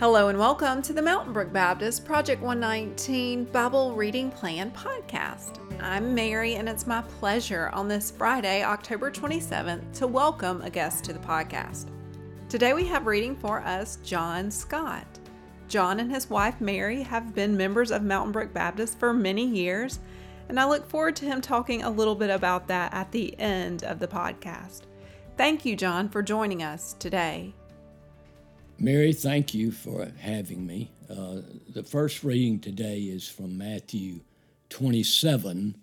Hello 0.00 0.28
and 0.28 0.38
welcome 0.38 0.80
to 0.80 0.94
the 0.94 1.02
Mountain 1.02 1.34
Brook 1.34 1.52
Baptist 1.52 2.06
Project 2.06 2.40
119 2.40 3.44
Bible 3.44 3.92
Reading 3.94 4.30
Plan 4.30 4.70
podcast. 4.70 5.58
I'm 5.78 6.14
Mary, 6.14 6.54
and 6.54 6.70
it's 6.70 6.86
my 6.86 7.02
pleasure 7.02 7.68
on 7.74 7.86
this 7.86 8.10
Friday, 8.10 8.64
October 8.64 9.10
27th, 9.10 9.92
to 9.98 10.06
welcome 10.06 10.62
a 10.62 10.70
guest 10.70 11.04
to 11.04 11.12
the 11.12 11.18
podcast. 11.18 11.88
Today 12.48 12.72
we 12.72 12.86
have 12.86 13.06
reading 13.06 13.36
for 13.36 13.60
us 13.60 13.96
John 14.02 14.50
Scott. 14.50 15.06
John 15.68 16.00
and 16.00 16.10
his 16.10 16.30
wife 16.30 16.58
Mary 16.62 17.02
have 17.02 17.34
been 17.34 17.54
members 17.54 17.90
of 17.90 18.02
Mountain 18.02 18.32
Brook 18.32 18.54
Baptist 18.54 18.98
for 18.98 19.12
many 19.12 19.46
years, 19.46 19.98
and 20.48 20.58
I 20.58 20.64
look 20.64 20.88
forward 20.88 21.14
to 21.16 21.26
him 21.26 21.42
talking 21.42 21.82
a 21.82 21.90
little 21.90 22.14
bit 22.14 22.30
about 22.30 22.68
that 22.68 22.94
at 22.94 23.12
the 23.12 23.38
end 23.38 23.84
of 23.84 23.98
the 23.98 24.08
podcast. 24.08 24.84
Thank 25.36 25.66
you, 25.66 25.76
John, 25.76 26.08
for 26.08 26.22
joining 26.22 26.62
us 26.62 26.94
today. 26.98 27.52
Mary, 28.82 29.12
thank 29.12 29.52
you 29.52 29.70
for 29.70 30.08
having 30.20 30.66
me. 30.66 30.90
Uh, 31.10 31.42
the 31.68 31.82
first 31.82 32.24
reading 32.24 32.58
today 32.58 33.00
is 33.00 33.28
from 33.28 33.58
Matthew 33.58 34.20
27, 34.70 35.76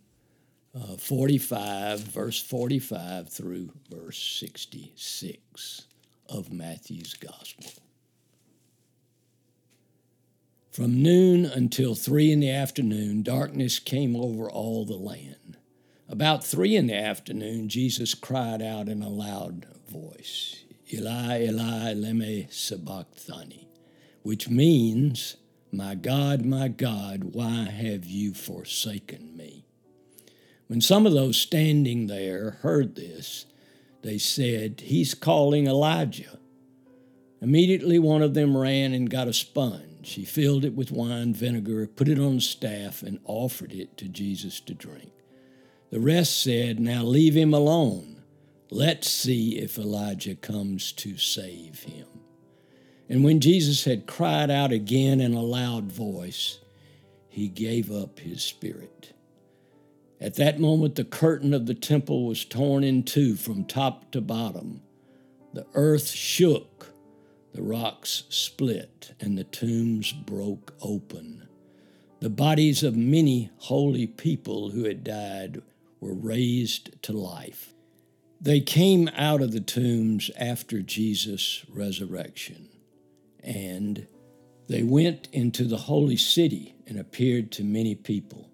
uh, 0.76 0.98
45, 0.98 2.00
verse 2.00 2.42
45 2.42 3.30
through 3.30 3.70
verse 3.92 4.18
66 4.40 5.84
of 6.28 6.52
Matthew's 6.52 7.14
Gospel. 7.14 7.72
From 10.72 11.04
noon 11.04 11.46
until 11.46 11.94
three 11.94 12.32
in 12.32 12.40
the 12.40 12.50
afternoon, 12.50 13.22
darkness 13.22 13.78
came 13.78 14.16
over 14.16 14.50
all 14.50 14.86
the 14.86 14.96
land. 14.96 15.58
About 16.10 16.44
three 16.44 16.76
in 16.76 16.88
the 16.88 16.98
afternoon, 16.98 17.70
Jesus 17.70 18.16
cried 18.16 18.64
out 18.64 18.90
in 18.90 19.04
a 19.04 19.10
loud 19.10 19.68
voice, 19.88 20.64
Eli, 20.94 21.44
Eli, 21.44 21.94
lema 21.94 22.52
sabachthani, 22.52 23.68
which 24.24 24.50
means, 24.50 25.36
My 25.72 25.96
God, 25.96 26.46
my 26.46 26.70
God, 26.70 27.34
why 27.34 27.66
have 27.66 28.06
you 28.06 28.34
forsaken 28.34 29.36
me? 29.36 29.66
When 30.68 30.80
some 30.80 31.06
of 31.06 31.14
those 31.14 31.38
standing 31.38 32.08
there 32.08 32.52
heard 32.62 32.96
this, 32.96 33.46
they 34.02 34.18
said, 34.18 34.82
He's 34.86 35.14
calling 35.14 35.68
Elijah. 35.68 36.40
Immediately 37.42 38.00
one 38.00 38.22
of 38.22 38.34
them 38.34 38.56
ran 38.56 38.94
and 38.94 39.10
got 39.10 39.28
a 39.28 39.34
sponge. 39.34 40.14
He 40.14 40.24
filled 40.24 40.64
it 40.64 40.74
with 40.74 40.92
wine 40.92 41.34
vinegar, 41.34 41.86
put 41.88 42.08
it 42.08 42.20
on 42.20 42.38
a 42.38 42.42
staff, 42.42 43.04
and 43.04 43.20
offered 43.26 43.74
it 43.74 43.98
to 43.98 44.08
Jesus 44.08 44.62
to 44.62 44.74
drink. 44.74 45.12
The 45.90 46.00
rest 46.00 46.42
said, 46.42 46.80
Now 46.80 47.04
leave 47.04 47.36
him 47.36 47.54
alone. 47.54 48.17
Let's 48.70 49.10
see 49.10 49.58
if 49.58 49.78
Elijah 49.78 50.36
comes 50.36 50.92
to 50.94 51.18
save 51.18 51.84
him. 51.84 52.08
And 53.08 53.24
when 53.24 53.40
Jesus 53.40 53.86
had 53.86 54.08
cried 54.08 54.52
out 54.52 54.74
again 54.74 55.22
in 55.22 55.34
a 55.34 55.42
loud 55.42 55.90
voice, 55.90 56.60
he 57.30 57.48
gave 57.48 57.90
up 57.92 58.20
his 58.20 58.44
spirit. 58.44 59.14
At 60.20 60.36
that 60.36 60.60
moment, 60.60 60.96
the 60.96 61.06
curtain 61.06 61.54
of 61.54 61.66
the 61.66 61.76
temple 61.76 62.28
was 62.28 62.44
torn 62.44 62.84
in 62.84 63.04
two 63.04 63.36
from 63.36 63.64
top 63.64 64.12
to 64.12 64.20
bottom. 64.20 64.82
The 65.54 65.66
earth 65.74 66.10
shook, 66.10 66.92
the 67.54 67.62
rocks 67.62 68.24
split, 68.30 69.14
and 69.22 69.38
the 69.38 69.46
tombs 69.46 70.12
broke 70.12 70.74
open. 70.82 71.48
The 72.20 72.30
bodies 72.30 72.84
of 72.84 72.98
many 72.98 73.52
holy 73.58 74.08
people 74.08 74.72
who 74.72 74.84
had 74.84 75.04
died 75.06 75.62
were 76.02 76.16
raised 76.16 77.02
to 77.04 77.14
life. 77.14 77.74
They 78.40 78.60
came 78.60 79.10
out 79.16 79.42
of 79.42 79.52
the 79.52 79.62
tombs 79.62 80.30
after 80.38 80.82
Jesus' 80.82 81.66
resurrection, 81.70 82.70
and 83.44 84.08
they 84.68 84.84
went 84.84 85.28
into 85.32 85.64
the 85.64 85.78
holy 85.78 86.18
city 86.18 86.76
and 86.86 87.00
appeared 87.00 87.52
to 87.54 87.64
many 87.64 87.96
people. 87.96 88.50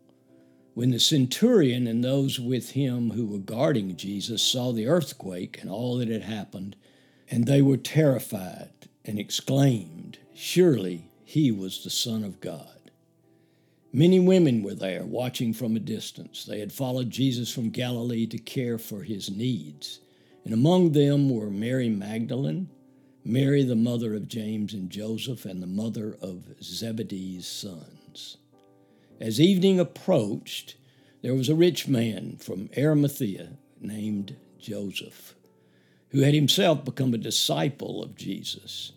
When 0.74 0.92
the 0.92 1.00
centurion 1.00 1.86
and 1.86 2.04
those 2.04 2.40
with 2.40 2.72
him 2.72 3.12
who 3.12 3.26
were 3.26 3.40
guarding 3.40 3.96
Jesus 3.96 4.42
saw 4.42 4.72
the 4.72 4.88
earthquake 4.88 5.60
and 5.62 5.70
all 5.70 5.98
that 5.98 6.10
had 6.10 6.24
happened, 6.24 6.76
and 7.30 7.46
they 7.46 7.62
were 7.62 7.78
terrified 7.78 8.72
and 9.06 9.20
exclaimed, 9.20 10.18
Surely 10.34 11.10
he 11.24 11.52
was 11.52 11.84
the 11.84 11.90
Son 11.90 12.24
of 12.24 12.40
God. 12.40 12.73
Many 13.96 14.20
women 14.20 14.64
were 14.64 14.74
there 14.74 15.06
watching 15.06 15.54
from 15.54 15.76
a 15.76 15.80
distance. 15.80 16.46
They 16.46 16.60
had 16.60 16.74
followed 16.74 17.12
Jesus 17.12 17.54
from 17.54 17.70
Galilee 17.70 18.26
to 18.26 18.40
care 18.40 18.80
for 18.80 19.04
his 19.04 19.30
needs. 19.30 20.00
And 20.44 20.52
among 20.52 20.94
them 20.94 21.30
were 21.30 21.52
Mary 21.52 21.90
Magdalene, 21.90 22.70
Mary, 23.24 23.64
the 23.64 23.76
mother 23.76 24.16
of 24.16 24.28
James 24.28 24.74
and 24.74 24.90
Joseph, 24.90 25.46
and 25.46 25.62
the 25.62 25.68
mother 25.68 26.18
of 26.24 26.56
Zebedee's 26.60 27.46
sons. 27.46 28.38
As 29.22 29.40
evening 29.40 29.80
approached, 29.80 30.76
there 31.22 31.36
was 31.36 31.48
a 31.48 31.56
rich 31.56 31.88
man 31.88 32.38
from 32.38 32.72
Arimathea 32.76 33.60
named 33.80 34.36
Joseph, 34.60 35.36
who 36.10 36.22
had 36.22 36.34
himself 36.34 36.84
become 36.84 37.14
a 37.14 37.20
disciple 37.20 38.02
of 38.02 38.16
Jesus. 38.16 38.94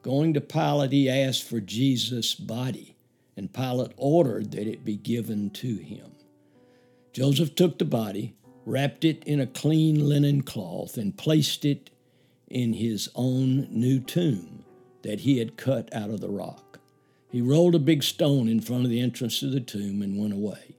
Going 0.00 0.32
to 0.32 0.40
Pilate, 0.40 0.92
he 0.92 1.10
asked 1.10 1.42
for 1.42 1.60
Jesus' 1.60 2.34
body 2.34 2.96
and 3.38 3.52
Pilate 3.52 3.92
ordered 3.96 4.50
that 4.50 4.66
it 4.66 4.84
be 4.84 4.96
given 4.96 5.50
to 5.50 5.76
him. 5.76 6.12
Joseph 7.12 7.54
took 7.54 7.78
the 7.78 7.84
body, 7.84 8.34
wrapped 8.66 9.04
it 9.04 9.24
in 9.24 9.40
a 9.40 9.46
clean 9.46 10.06
linen 10.06 10.42
cloth, 10.42 10.98
and 10.98 11.16
placed 11.16 11.64
it 11.64 11.90
in 12.48 12.74
his 12.74 13.08
own 13.14 13.68
new 13.70 14.00
tomb 14.00 14.64
that 15.02 15.20
he 15.20 15.38
had 15.38 15.56
cut 15.56 15.88
out 15.94 16.10
of 16.10 16.20
the 16.20 16.28
rock. 16.28 16.80
He 17.30 17.40
rolled 17.40 17.74
a 17.74 17.78
big 17.80 18.02
stone 18.02 18.48
in 18.48 18.60
front 18.60 18.84
of 18.84 18.90
the 18.90 19.00
entrance 19.00 19.40
to 19.40 19.48
the 19.48 19.60
tomb 19.60 20.02
and 20.02 20.18
went 20.18 20.32
away. 20.32 20.76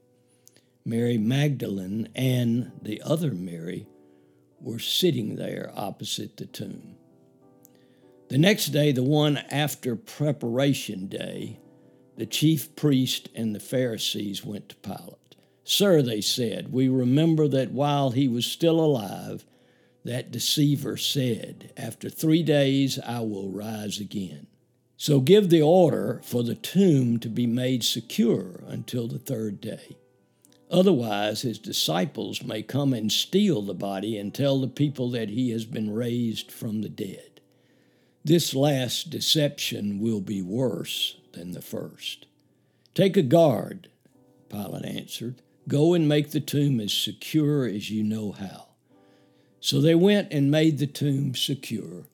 Mary 0.84 1.18
Magdalene 1.18 2.10
and 2.16 2.72
the 2.82 3.02
other 3.04 3.32
Mary 3.32 3.88
were 4.60 4.80
sitting 4.80 5.36
there 5.36 5.72
opposite 5.76 6.38
the 6.38 6.46
tomb. 6.46 6.96
The 8.30 8.38
next 8.38 8.68
day, 8.68 8.92
the 8.92 9.04
one 9.04 9.38
after 9.50 9.96
preparation 9.96 11.08
day, 11.08 11.60
the 12.20 12.26
chief 12.26 12.76
priest 12.76 13.30
and 13.34 13.56
the 13.56 13.62
Pharisees 13.62 14.44
went 14.44 14.68
to 14.68 14.76
Pilate. 14.76 15.36
Sir, 15.64 16.02
they 16.02 16.20
said, 16.20 16.74
we 16.74 16.90
remember 16.90 17.48
that 17.48 17.72
while 17.72 18.12
he 18.12 18.28
was 18.28 18.46
still 18.46 18.78
alive, 18.82 19.46
that 20.04 20.30
deceiver 20.30 20.98
said, 20.98 21.72
After 21.78 22.10
three 22.10 22.44
days 22.44 23.00
I 23.00 23.22
will 23.22 23.50
rise 23.50 24.02
again. 24.02 24.48
So 24.98 25.22
give 25.22 25.50
the 25.50 25.62
order 25.62 26.20
for 26.26 26.44
the 26.44 26.56
tomb 26.56 27.20
to 27.20 27.30
be 27.30 27.48
made 27.48 27.86
secure 27.86 28.64
until 28.68 29.08
the 29.08 29.20
third 29.20 29.62
day. 29.62 29.96
Otherwise, 30.70 31.44
his 31.44 31.58
disciples 31.58 32.44
may 32.44 32.62
come 32.62 32.92
and 32.92 33.10
steal 33.10 33.62
the 33.62 33.74
body 33.74 34.18
and 34.18 34.34
tell 34.34 34.60
the 34.60 34.68
people 34.68 35.10
that 35.12 35.30
he 35.30 35.52
has 35.52 35.64
been 35.64 35.94
raised 35.94 36.52
from 36.52 36.82
the 36.82 36.90
dead. 36.90 37.40
This 38.26 38.54
last 38.54 39.10
deception 39.10 40.00
will 40.02 40.20
be 40.20 40.42
worse 40.42 41.16
than 41.34 41.52
the 41.52 41.62
first. 41.62 42.26
Take 42.94 43.18
a 43.18 43.22
guard, 43.22 43.90
Pilate 44.50 44.86
answered. 44.86 45.42
Go 45.68 45.94
and 45.94 46.08
make 46.08 46.32
the 46.32 46.40
tomb 46.40 46.80
as 46.80 46.94
secure 46.94 47.66
as 47.68 47.90
you 47.90 48.04
know 48.04 48.32
how. 48.32 48.70
So 49.60 49.82
they 49.82 49.96
went 49.96 50.32
and 50.32 50.50
made 50.50 50.80
the 50.80 50.88
tomb 50.88 51.36
secure 51.36 52.06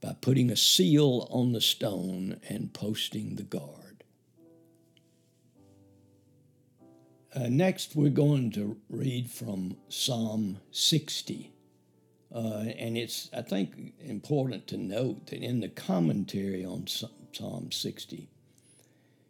by 0.00 0.16
putting 0.20 0.50
a 0.50 0.56
seal 0.56 1.28
on 1.30 1.52
the 1.52 1.60
stone 1.60 2.40
and 2.48 2.72
posting 2.72 3.36
the 3.36 3.42
guard. 3.42 4.04
Uh, 7.34 7.48
next, 7.48 7.96
we're 7.96 8.10
going 8.10 8.52
to 8.52 8.76
read 8.88 9.28
from 9.28 9.76
Psalm 9.88 10.58
60. 10.70 11.52
Uh, 12.32 12.64
and 12.78 12.96
it's, 12.96 13.28
I 13.36 13.42
think, 13.42 13.94
important 14.00 14.66
to 14.68 14.76
note 14.76 15.26
that 15.28 15.42
in 15.42 15.60
the 15.60 15.68
commentary 15.68 16.64
on 16.64 16.86
Psalm 16.86 17.72
60, 17.72 18.28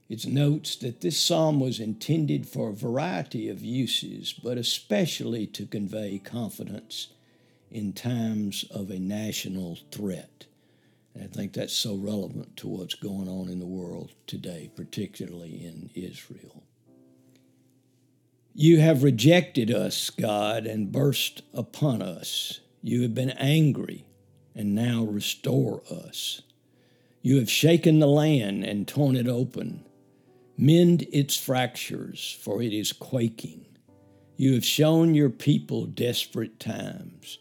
it 0.08 0.26
notes 0.26 0.76
that 0.76 1.00
this 1.00 1.18
psalm 1.18 1.60
was 1.60 1.80
intended 1.80 2.46
for 2.46 2.68
a 2.68 2.74
variety 2.74 3.48
of 3.48 3.62
uses, 3.62 4.32
but 4.34 4.58
especially 4.58 5.46
to 5.48 5.66
convey 5.66 6.18
confidence 6.18 7.08
in 7.70 7.92
times 7.92 8.64
of 8.70 8.90
a 8.90 8.98
national 8.98 9.78
threat. 9.90 10.46
And 11.14 11.24
I 11.24 11.26
think 11.26 11.52
that's 11.52 11.72
so 11.72 11.94
relevant 11.94 12.56
to 12.58 12.68
what's 12.68 12.94
going 12.94 13.28
on 13.28 13.48
in 13.48 13.60
the 13.60 13.66
world 13.66 14.12
today, 14.26 14.70
particularly 14.76 15.64
in 15.64 15.90
Israel. 15.94 16.64
You 18.54 18.80
have 18.80 19.02
rejected 19.02 19.70
us, 19.70 20.10
God, 20.10 20.66
and 20.66 20.92
burst 20.92 21.42
upon 21.54 22.02
us. 22.02 22.60
You 22.82 23.02
have 23.02 23.14
been 23.14 23.30
angry, 23.30 24.04
and 24.54 24.74
now 24.74 25.02
restore 25.02 25.82
us. 25.90 26.42
You 27.22 27.38
have 27.38 27.50
shaken 27.50 28.00
the 28.00 28.06
land 28.06 28.64
and 28.64 28.86
torn 28.86 29.16
it 29.16 29.26
open 29.26 29.84
Mend 30.56 31.02
its 31.12 31.36
fractures, 31.36 32.36
for 32.40 32.62
it 32.62 32.72
is 32.72 32.92
quaking. 32.92 33.66
You 34.36 34.54
have 34.54 34.64
shown 34.64 35.14
your 35.14 35.30
people 35.30 35.86
desperate 35.86 36.60
times. 36.60 37.38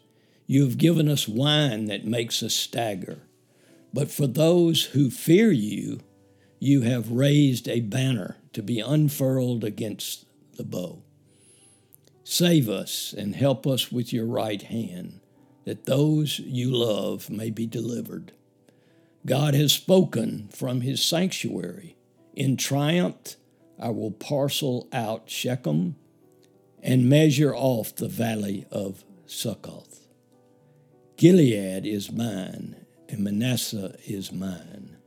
You 0.48 0.64
have 0.64 0.78
given 0.78 1.08
us 1.08 1.28
wine 1.28 1.86
that 1.86 2.06
makes 2.06 2.44
us 2.44 2.54
stagger. 2.54 3.20
But 3.94 4.12
for 4.12 4.28
those 4.28 4.86
who 4.86 5.10
fear 5.10 5.52
you, 5.52 6.02
you 6.60 6.82
have 6.82 7.12
raised 7.12 7.68
a 7.68 7.82
banner 7.82 8.38
to 8.54 8.64
be 8.64 8.80
unfurled 8.80 9.64
against 9.64 10.26
the 10.56 10.64
bow. 10.64 11.04
Save 12.24 12.70
us 12.70 13.14
and 13.16 13.36
help 13.36 13.68
us 13.68 13.92
with 13.92 14.14
your 14.14 14.26
right 14.26 14.62
hand, 14.62 15.20
that 15.66 15.86
those 15.86 16.40
you 16.40 16.72
love 16.72 17.30
may 17.30 17.50
be 17.50 17.68
delivered. 17.68 18.32
God 19.26 19.54
has 19.54 19.74
spoken 19.74 20.48
from 20.50 20.82
his 20.82 21.04
sanctuary. 21.04 21.93
In 22.34 22.58
triumph, 22.58 23.36
I 23.80 23.90
will 23.90 24.12
parcel 24.12 24.88
out 24.92 25.30
Shechem 25.30 25.96
and 26.82 27.08
measure 27.08 27.56
off 27.56 27.96
the 27.96 28.08
valley 28.08 28.66
of 28.72 29.04
Succoth. 29.26 30.08
Gilead 31.16 31.86
is 31.86 32.12
mine, 32.12 32.86
and 33.08 33.24
Manasseh 33.24 33.96
is 34.06 34.32
mine. 34.32 34.98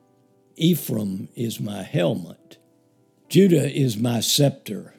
Ephraim 0.56 1.28
is 1.34 1.60
my 1.60 1.82
helmet. 1.82 2.58
Judah 3.28 3.70
is 3.70 3.96
my 3.96 4.20
scepter. 4.20 4.94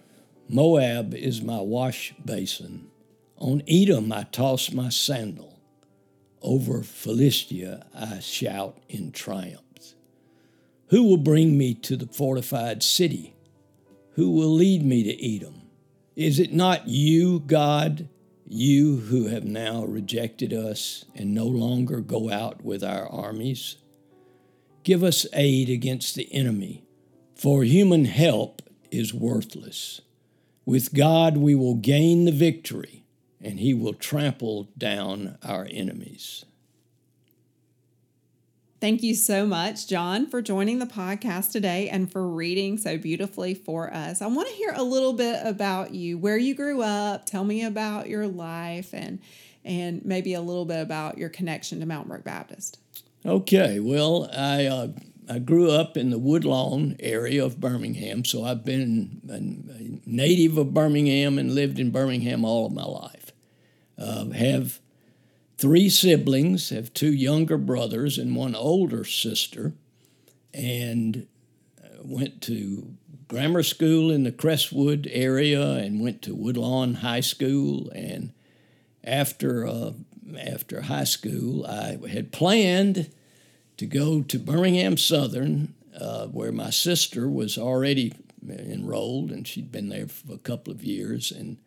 Moab 0.50 1.14
is 1.14 1.42
my 1.42 1.62
wash 1.62 2.14
basin. 2.24 2.90
On 3.38 3.64
Edom 3.68 4.12
I 4.12 4.24
toss 4.24 4.72
my 4.72 4.90
sandal. 4.90 5.60
Over 6.42 6.84
Philistia 6.84 7.86
I 7.96 8.20
shout 8.20 8.78
in 8.90 9.12
triumph. 9.12 9.67
Who 10.90 11.04
will 11.04 11.18
bring 11.18 11.58
me 11.58 11.74
to 11.74 11.98
the 11.98 12.08
fortified 12.08 12.82
city? 12.82 13.36
Who 14.14 14.32
will 14.32 14.50
lead 14.50 14.86
me 14.86 15.04
to 15.04 15.36
Edom? 15.36 15.64
Is 16.16 16.40
it 16.40 16.54
not 16.54 16.88
you, 16.88 17.40
God, 17.42 18.08
you 18.46 18.98
who 18.98 19.28
have 19.28 19.44
now 19.44 19.84
rejected 19.84 20.54
us 20.54 21.04
and 21.14 21.34
no 21.34 21.46
longer 21.46 22.00
go 22.00 22.32
out 22.32 22.64
with 22.64 22.84
our 22.84 23.08
armies? 23.08 23.76
Give 24.84 25.04
us 25.04 25.28
aid 25.34 25.70
against 25.70 26.16
the 26.16 26.34
enemy, 26.34 26.86
for 27.36 27.64
human 27.64 28.06
help 28.06 28.62
is 28.90 29.14
worthless. 29.14 30.00
With 30.66 30.94
God 30.94 31.36
we 31.36 31.54
will 31.54 31.76
gain 31.76 32.24
the 32.24 32.32
victory, 32.32 33.04
and 33.42 33.60
he 33.60 33.74
will 33.74 33.94
trample 33.94 34.70
down 34.78 35.38
our 35.44 35.68
enemies. 35.70 36.46
Thank 38.88 39.04
you 39.04 39.16
so 39.16 39.46
much, 39.46 39.86
John, 39.86 40.30
for 40.30 40.42
joining 40.42 40.80
the 40.80 40.86
podcast 40.86 41.52
today 41.52 41.90
and 41.90 42.10
for 42.10 42.26
reading 42.26 42.78
so 42.78 42.98
beautifully 42.98 43.54
for 43.54 43.94
us. 43.94 44.22
I 44.22 44.28
want 44.28 44.48
to 44.48 44.54
hear 44.54 44.72
a 44.74 44.82
little 44.82 45.12
bit 45.12 45.46
about 45.46 45.94
you, 45.94 46.18
where 46.18 46.38
you 46.38 46.56
grew 46.56 46.82
up. 46.82 47.26
Tell 47.26 47.44
me 47.44 47.66
about 47.66 48.08
your 48.08 48.30
life 48.30 48.94
and 48.94 49.20
and 49.66 50.06
maybe 50.06 50.36
a 50.36 50.40
little 50.40 50.64
bit 50.64 50.80
about 50.80 51.18
your 51.18 51.28
connection 51.28 51.82
to 51.82 51.86
Mountain 51.86 52.08
Brook 52.08 52.24
Baptist. 52.24 52.80
Okay, 53.26 53.82
well, 53.82 54.30
I 54.34 54.68
uh, 54.68 54.88
I 55.30 55.40
grew 55.40 55.70
up 55.70 55.98
in 55.98 56.10
the 56.10 56.18
Woodlawn 56.18 56.96
area 57.02 57.44
of 57.44 57.60
Birmingham, 57.60 58.24
so 58.24 58.46
I've 58.46 58.64
been 58.64 59.20
a 59.30 60.10
native 60.10 60.58
of 60.58 60.74
Birmingham 60.74 61.38
and 61.38 61.54
lived 61.54 61.78
in 61.78 61.92
Birmingham 61.92 62.46
all 62.46 62.68
of 62.68 62.72
my 62.72 62.86
life. 62.86 63.34
Uh, 63.98 64.30
have 64.30 64.80
three 65.58 65.90
siblings, 65.90 66.70
have 66.70 66.94
two 66.94 67.12
younger 67.12 67.58
brothers 67.58 68.18
and 68.18 68.36
one 68.36 68.56
older 68.56 69.04
sister, 69.04 69.74
and 70.54 71.28
uh, 71.84 71.88
went 72.04 72.42
to 72.44 72.94
grammar 73.28 73.64
school 73.64 74.12
in 74.12 74.24
the 74.24 74.32
Crestwood 74.32 75.08
area 75.12 75.74
and 75.74 76.02
went 76.02 76.22
to 76.22 76.36
Woodlawn 76.36 76.96
High 76.96 77.22
School. 77.22 77.90
And 77.92 78.34
after 79.04 79.66
uh, 79.68 79.92
after 80.40 80.82
high 80.82 81.06
school, 81.06 81.66
I 81.66 81.98
had 82.10 82.32
planned 82.32 83.10
to 83.78 83.86
go 83.86 84.22
to 84.22 84.40
Birmingham 84.40 84.98
Southern, 84.98 85.74
uh, 86.00 86.28
where 86.28 86.52
my 86.52 86.70
sister 86.70 87.30
was 87.30 87.58
already 87.58 88.14
enrolled, 88.48 89.32
and 89.32 89.48
she'd 89.48 89.72
been 89.72 89.90
there 89.90 90.08
for 90.08 90.34
a 90.34 90.40
couple 90.40 90.74
of 90.74 90.84
years, 90.84 91.32
and 91.32 91.58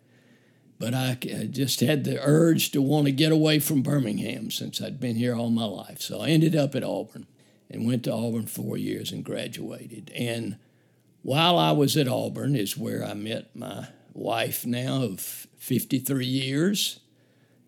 but 0.80 0.94
I, 0.94 1.18
just 1.50 1.80
had 1.80 2.04
the 2.04 2.18
urge 2.26 2.70
to 2.70 2.80
want 2.80 3.04
to 3.04 3.12
get 3.12 3.30
away 3.30 3.58
from 3.58 3.82
Birmingham 3.82 4.50
since 4.50 4.80
I'd 4.80 4.98
been 4.98 5.16
here 5.16 5.36
all 5.36 5.50
my 5.50 5.66
life. 5.66 6.00
So 6.00 6.22
I 6.22 6.28
ended 6.28 6.56
up 6.56 6.74
at 6.74 6.82
Auburn 6.82 7.26
and 7.68 7.86
went 7.86 8.04
to 8.04 8.12
Auburn 8.12 8.46
four 8.46 8.78
years 8.78 9.12
and 9.12 9.22
graduated. 9.22 10.10
And 10.16 10.56
while 11.20 11.58
I 11.58 11.72
was 11.72 11.98
at 11.98 12.08
Auburn 12.08 12.56
is 12.56 12.78
where 12.78 13.04
I 13.04 13.12
met 13.12 13.54
my 13.54 13.88
wife 14.14 14.64
now 14.64 15.02
of 15.02 15.20
53 15.20 16.24
years, 16.24 17.00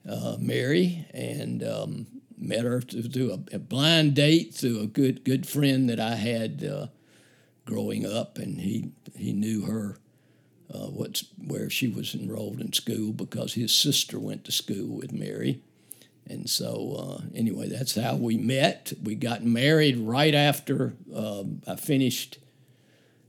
uh, 0.09 0.37
Mary, 0.41 1.07
and 1.13 1.63
um, 1.63 2.07
met 2.39 2.65
her 2.65 2.81
through 2.81 3.31
a, 3.31 3.57
a, 3.57 3.59
blind 3.59 4.15
date 4.15 4.55
through 4.55 4.81
a 4.81 4.87
good 4.87 5.23
good 5.23 5.47
friend 5.47 5.89
that 5.89 6.01
I 6.01 6.17
had 6.17 6.65
uh, 6.65 6.87
growing 7.67 8.05
up, 8.05 8.39
and 8.39 8.59
he 8.61 8.91
he 9.15 9.33
knew 9.33 9.67
her 9.67 9.99
uh, 10.73 10.87
what's 10.87 11.25
where 11.47 11.69
she 11.69 11.89
was 11.89 12.15
enrolled 12.15 12.61
in 12.61 12.73
school 12.73 13.13
because 13.13 13.55
his 13.55 13.75
sister 13.75 14.19
went 14.19 14.45
to 14.45 14.53
school 14.53 14.97
with 14.97 15.13
Mary. 15.13 15.61
And 16.27 16.49
so, 16.49 16.97
uh, 16.99 17.23
anyway, 17.35 17.69
that's 17.69 17.97
how 17.97 18.17
we 18.17 18.37
met. 18.37 18.93
We 19.03 19.17
got 19.17 19.45
married 19.45 19.99
right 19.99 20.35
after 20.35 20.95
uh, 21.15 21.45
I 21.67 21.77
finished 21.77 22.39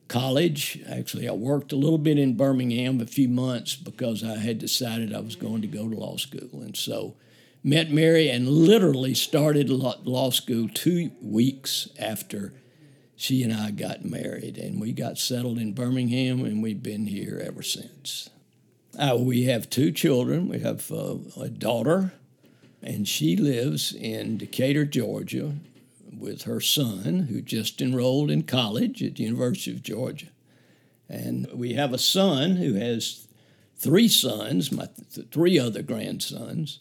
college. 0.08 0.80
Actually, 0.88 1.28
I 1.28 1.34
worked 1.34 1.74
a 1.74 1.76
little 1.76 1.98
bit 1.98 2.20
in 2.20 2.38
Birmingham 2.38 3.02
a 3.02 3.08
few 3.08 3.28
months 3.28 3.76
because 3.76 4.24
I 4.24 4.38
had 4.38 4.60
decided 4.60 5.14
I 5.14 5.22
was 5.22 5.36
going 5.36 5.62
to 5.64 5.68
go 5.68 5.90
to 5.90 5.96
law 5.96 6.18
school. 6.18 6.62
And 6.62 6.78
so, 6.78 7.16
met 7.64 7.90
Mary 7.90 8.30
and 8.30 8.48
literally 8.48 9.16
started 9.16 9.70
law 9.70 10.30
school 10.30 10.70
two 10.72 11.12
weeks 11.22 11.90
after 11.98 12.54
she 13.24 13.42
and 13.42 13.54
I 13.54 13.72
got 13.72 14.04
married, 14.04 14.58
and 14.58 14.82
we 14.82 14.92
got 14.92 15.18
settled 15.18 15.58
in 15.58 15.72
Birmingham, 15.72 16.44
and 16.44 16.62
we've 16.62 16.84
been 16.84 17.08
here 17.08 17.42
ever 17.42 17.64
since. 17.64 18.30
Uh, 19.00 19.16
we 19.18 19.46
have 19.46 19.70
two 19.70 19.94
children. 19.94 20.50
We 20.50 20.60
have 20.60 20.92
uh, 20.92 21.16
a 21.40 21.48
daughter, 21.48 22.12
and 22.82 23.08
she 23.08 23.38
lives 23.38 23.96
in 23.96 24.36
Decatur, 24.36 24.84
Georgia, 24.84 25.54
with 26.12 26.42
her 26.42 26.60
son, 26.60 27.28
who 27.30 27.42
just 27.42 27.82
enrolled 27.82 28.30
in 28.30 28.44
college 28.44 29.02
at 29.02 29.16
the 29.16 29.24
University 29.24 29.72
of 29.72 29.84
Georgia. 29.84 30.28
And 31.08 31.48
we 31.54 31.76
have 31.76 31.94
a 31.94 31.98
son 31.98 32.58
who 32.58 32.74
has 32.74 33.26
three 33.78 34.10
sons, 34.10 34.70
my 34.70 34.90
th- 35.14 35.28
three 35.32 35.58
other 35.58 35.82
grandsons, 35.82 36.80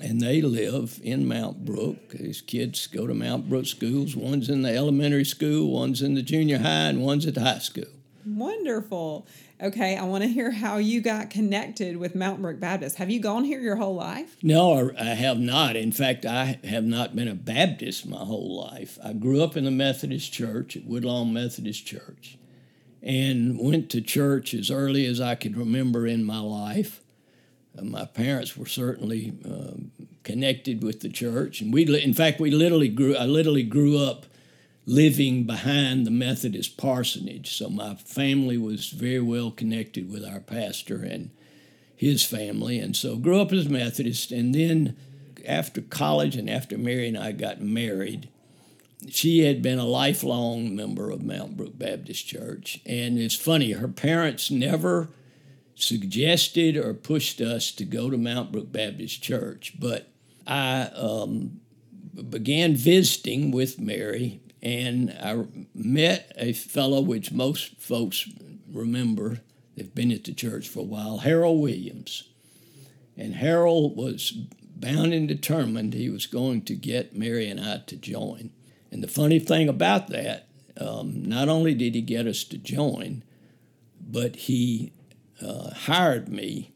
and 0.00 0.20
they 0.20 0.40
live 0.40 1.00
in 1.02 1.28
Mountain 1.28 1.64
Brook. 1.64 2.10
These 2.10 2.40
kids 2.40 2.86
go 2.86 3.06
to 3.06 3.14
Mountain 3.14 3.48
Brook 3.48 3.66
schools. 3.66 4.16
One's 4.16 4.48
in 4.48 4.62
the 4.62 4.74
elementary 4.74 5.24
school, 5.24 5.70
one's 5.70 6.02
in 6.02 6.14
the 6.14 6.22
junior 6.22 6.58
high, 6.58 6.88
and 6.88 7.02
one's 7.02 7.26
at 7.26 7.34
the 7.34 7.40
high 7.40 7.58
school. 7.58 7.84
Wonderful. 8.26 9.26
Okay, 9.62 9.96
I 9.96 10.04
want 10.04 10.22
to 10.24 10.28
hear 10.28 10.50
how 10.50 10.78
you 10.78 11.00
got 11.00 11.28
connected 11.28 11.96
with 11.98 12.14
Mountain 12.14 12.42
Brook 12.42 12.60
Baptist. 12.60 12.96
Have 12.96 13.10
you 13.10 13.20
gone 13.20 13.44
here 13.44 13.60
your 13.60 13.76
whole 13.76 13.94
life? 13.94 14.36
No, 14.42 14.90
I 14.98 15.04
have 15.04 15.38
not. 15.38 15.76
In 15.76 15.92
fact, 15.92 16.24
I 16.24 16.58
have 16.64 16.84
not 16.84 17.14
been 17.14 17.28
a 17.28 17.34
Baptist 17.34 18.06
my 18.06 18.24
whole 18.24 18.56
life. 18.58 18.98
I 19.04 19.12
grew 19.12 19.42
up 19.42 19.56
in 19.56 19.64
the 19.64 19.70
Methodist 19.70 20.32
Church 20.32 20.76
at 20.76 20.86
Woodlawn 20.86 21.32
Methodist 21.32 21.86
Church 21.86 22.38
and 23.02 23.58
went 23.58 23.90
to 23.90 24.00
church 24.00 24.54
as 24.54 24.70
early 24.70 25.06
as 25.06 25.20
I 25.20 25.34
could 25.34 25.56
remember 25.56 26.06
in 26.06 26.24
my 26.24 26.40
life. 26.40 27.02
Uh, 27.80 27.84
my 27.84 28.04
parents 28.04 28.56
were 28.56 28.66
certainly 28.66 29.32
uh, 29.44 29.72
connected 30.22 30.82
with 30.82 31.00
the 31.00 31.08
church, 31.08 31.60
and 31.60 31.72
we, 31.72 32.02
in 32.02 32.14
fact, 32.14 32.40
we 32.40 32.50
literally 32.50 32.88
grew. 32.88 33.16
I 33.16 33.24
literally 33.24 33.62
grew 33.62 33.98
up 33.98 34.26
living 34.86 35.44
behind 35.44 36.06
the 36.06 36.10
Methodist 36.10 36.76
parsonage, 36.76 37.56
so 37.56 37.68
my 37.68 37.94
family 37.94 38.56
was 38.56 38.90
very 38.90 39.20
well 39.20 39.50
connected 39.50 40.10
with 40.10 40.24
our 40.24 40.40
pastor 40.40 41.02
and 41.02 41.30
his 41.94 42.24
family, 42.24 42.78
and 42.78 42.96
so 42.96 43.16
grew 43.16 43.40
up 43.40 43.52
as 43.52 43.68
Methodist. 43.68 44.32
And 44.32 44.54
then, 44.54 44.96
after 45.46 45.80
college 45.80 46.36
and 46.36 46.48
after 46.48 46.78
Mary 46.78 47.08
and 47.08 47.18
I 47.18 47.32
got 47.32 47.60
married, 47.60 48.28
she 49.08 49.40
had 49.40 49.62
been 49.62 49.78
a 49.78 49.84
lifelong 49.84 50.76
member 50.76 51.10
of 51.10 51.22
Mountain 51.22 51.56
Brook 51.56 51.78
Baptist 51.78 52.26
Church, 52.26 52.80
and 52.84 53.18
it's 53.18 53.34
funny. 53.34 53.72
Her 53.72 53.88
parents 53.88 54.50
never 54.50 55.08
suggested 55.82 56.76
or 56.76 56.94
pushed 56.94 57.40
us 57.40 57.72
to 57.72 57.84
go 57.84 58.10
to 58.10 58.16
Mountain 58.16 58.52
Brook 58.52 58.72
Baptist 58.72 59.22
Church, 59.22 59.74
but 59.78 60.10
I 60.46 60.90
um, 60.94 61.60
began 62.28 62.74
visiting 62.76 63.50
with 63.50 63.80
Mary, 63.80 64.40
and 64.62 65.10
I 65.20 65.44
met 65.74 66.32
a 66.36 66.52
fellow 66.52 67.00
which 67.00 67.32
most 67.32 67.80
folks 67.80 68.28
remember. 68.70 69.40
They've 69.76 69.94
been 69.94 70.12
at 70.12 70.24
the 70.24 70.34
church 70.34 70.68
for 70.68 70.80
a 70.80 70.84
while, 70.84 71.18
Harold 71.18 71.60
Williams. 71.60 72.28
And 73.16 73.34
Harold 73.34 73.96
was 73.96 74.32
bound 74.76 75.12
and 75.12 75.28
determined 75.28 75.94
he 75.94 76.08
was 76.08 76.26
going 76.26 76.62
to 76.62 76.74
get 76.74 77.16
Mary 77.16 77.48
and 77.48 77.60
I 77.60 77.82
to 77.86 77.96
join. 77.96 78.50
And 78.90 79.02
the 79.02 79.08
funny 79.08 79.38
thing 79.38 79.68
about 79.68 80.08
that, 80.08 80.48
um, 80.78 81.24
not 81.28 81.48
only 81.48 81.74
did 81.74 81.94
he 81.94 82.00
get 82.00 82.26
us 82.26 82.44
to 82.44 82.58
join, 82.58 83.22
but 84.00 84.36
he 84.36 84.92
uh, 85.42 85.70
hired 85.74 86.28
me 86.28 86.72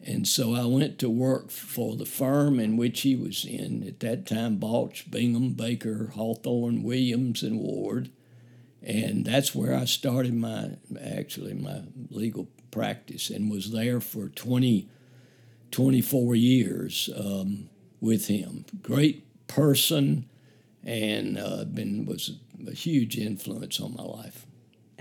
And 0.00 0.26
so 0.28 0.54
I 0.54 0.64
went 0.66 0.98
to 1.00 1.10
work 1.10 1.50
for 1.50 1.96
the 1.96 2.06
firm 2.06 2.60
in 2.60 2.76
which 2.76 3.00
he 3.00 3.16
was 3.16 3.44
in 3.44 3.82
at 3.86 4.00
that 4.00 4.26
time 4.26 4.56
Balch, 4.56 5.10
Bingham, 5.10 5.50
Baker, 5.54 6.12
Hawthorne, 6.14 6.82
Williams, 6.82 7.42
and 7.42 7.58
Ward. 7.58 8.10
And 8.82 9.24
that's 9.24 9.54
where 9.54 9.74
I 9.74 9.84
started 9.84 10.34
my 10.34 10.72
actually 11.00 11.54
my 11.54 11.82
legal 12.10 12.48
practice 12.70 13.30
and 13.30 13.50
was 13.50 13.72
there 13.72 14.00
for 14.00 14.28
20, 14.28 14.88
24 15.72 16.34
years 16.36 17.10
um, 17.16 17.68
with 18.00 18.28
him. 18.28 18.64
Great 18.82 19.24
person 19.48 20.28
and 20.84 21.38
uh, 21.38 21.64
been 21.64 22.04
was 22.06 22.32
a 22.66 22.72
huge 22.72 23.18
influence 23.18 23.80
on 23.80 23.94
my 23.94 24.04
life. 24.04 24.45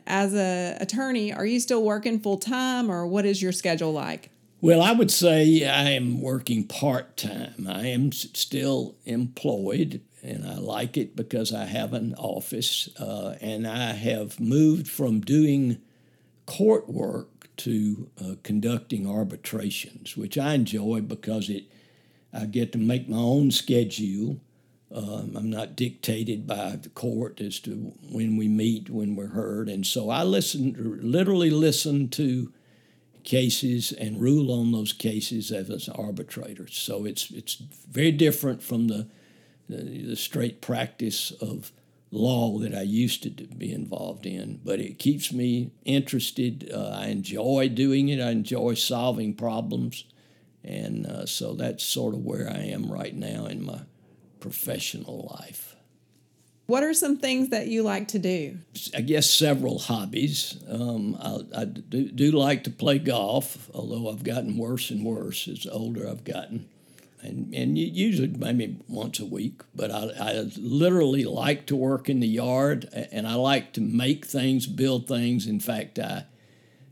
As 0.07 0.35
a 0.35 0.77
attorney, 0.79 1.33
are 1.33 1.45
you 1.45 1.59
still 1.59 1.83
working 1.83 2.19
full 2.19 2.38
time 2.38 2.91
or 2.91 3.07
what 3.07 3.25
is 3.25 3.41
your 3.41 3.51
schedule 3.51 3.91
like? 3.91 4.29
Well, 4.62 4.81
I 4.81 4.93
would 4.93 5.12
say 5.12 5.65
I 5.65 5.91
am 5.91 6.21
working 6.21 6.63
part 6.65 7.17
time. 7.17 7.67
I 7.69 7.88
am 7.88 8.12
still 8.12 8.95
employed, 9.05 10.01
and 10.24 10.45
I 10.45 10.55
like 10.55 10.97
it 10.97 11.15
because 11.15 11.53
I 11.53 11.65
have 11.65 11.93
an 11.93 12.15
office, 12.15 12.89
uh, 13.00 13.35
and 13.41 13.67
I 13.67 13.93
have 13.93 14.39
moved 14.39 14.88
from 14.88 15.19
doing 15.19 15.77
court 16.45 16.89
work 16.89 17.50
to 17.57 18.09
uh, 18.19 18.35
conducting 18.43 19.07
arbitrations, 19.07 20.17
which 20.17 20.38
I 20.38 20.53
enjoy 20.53 21.01
because 21.01 21.50
it 21.50 21.65
I 22.33 22.45
get 22.45 22.71
to 22.74 22.77
make 22.77 23.07
my 23.07 23.17
own 23.17 23.51
schedule. 23.51 24.41
Um, 24.95 25.33
I'm 25.35 25.49
not 25.49 25.75
dictated 25.75 26.47
by 26.47 26.77
the 26.81 26.87
court 26.87 27.41
as 27.41 27.59
to 27.61 27.93
when 28.09 28.37
we 28.37 28.47
meet, 28.47 28.89
when 28.89 29.17
we're 29.17 29.27
heard, 29.27 29.67
and 29.67 29.85
so 29.85 30.09
I 30.09 30.23
listen, 30.23 30.99
literally 31.01 31.49
listen 31.49 32.07
to 32.11 32.53
cases 33.25 33.91
and 33.91 34.21
rule 34.21 34.57
on 34.57 34.71
those 34.71 34.93
cases 34.93 35.51
as 35.51 35.89
an 35.89 35.95
arbitrator. 35.97 36.67
So 36.69 37.03
it's 37.03 37.29
it's 37.31 37.55
very 37.55 38.13
different 38.13 38.63
from 38.63 38.87
the 38.87 39.07
the, 39.67 39.83
the 39.83 40.15
straight 40.15 40.61
practice 40.61 41.31
of 41.41 41.73
law 42.09 42.57
that 42.59 42.73
I 42.73 42.83
used 42.83 43.23
to 43.23 43.29
be 43.29 43.73
involved 43.73 44.25
in. 44.25 44.61
But 44.63 44.79
it 44.79 44.97
keeps 44.97 45.33
me 45.33 45.71
interested. 45.83 46.71
Uh, 46.73 46.91
I 47.01 47.07
enjoy 47.07 47.67
doing 47.67 48.07
it. 48.07 48.21
I 48.21 48.29
enjoy 48.29 48.75
solving 48.75 49.33
problems, 49.33 50.05
and 50.63 51.05
uh, 51.05 51.25
so 51.25 51.53
that's 51.53 51.83
sort 51.83 52.13
of 52.13 52.23
where 52.23 52.49
I 52.49 52.59
am 52.59 52.89
right 52.89 53.13
now 53.13 53.47
in 53.47 53.65
my 53.65 53.81
professional 54.45 55.35
life. 55.39 55.75
What 56.67 56.83
are 56.83 56.93
some 56.93 57.17
things 57.17 57.49
that 57.49 57.65
you 57.65 57.81
like 57.81 58.09
to 58.09 58.19
do? 58.19 58.59
I 58.95 59.01
guess 59.01 59.27
several 59.27 59.79
hobbies. 59.79 60.63
Um, 60.69 61.17
I, 61.19 61.61
I 61.61 61.65
do, 61.65 62.11
do, 62.11 62.31
like 62.31 62.63
to 62.65 62.69
play 62.69 62.99
golf, 62.99 63.71
although 63.73 64.07
I've 64.07 64.23
gotten 64.23 64.55
worse 64.55 64.91
and 64.91 65.03
worse 65.03 65.47
as 65.47 65.65
older 65.65 66.07
I've 66.07 66.23
gotten. 66.23 66.69
And, 67.23 67.55
and 67.55 67.75
usually 67.75 68.27
maybe 68.27 68.77
once 68.87 69.19
a 69.19 69.25
week, 69.25 69.61
but 69.73 69.89
I, 69.89 70.11
I 70.19 70.51
literally 70.57 71.23
like 71.23 71.65
to 71.67 71.75
work 71.75 72.07
in 72.07 72.19
the 72.19 72.27
yard 72.27 72.87
and 73.11 73.27
I 73.27 73.33
like 73.33 73.73
to 73.73 73.81
make 73.81 74.25
things, 74.25 74.67
build 74.67 75.07
things. 75.07 75.47
In 75.47 75.59
fact, 75.59 75.97
I, 75.97 76.25